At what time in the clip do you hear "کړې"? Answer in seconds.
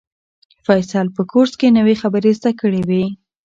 2.59-2.81